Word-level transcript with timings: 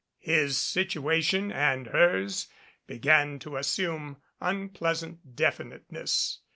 His 0.17 0.57
situation 0.57 1.51
and 1.51 1.85
hers 1.85 2.47
began 2.87 3.37
to 3.37 3.55
as 3.59 3.67
sume 3.67 4.17
unpleasant 4.39 5.35
definiteness. 5.35 6.39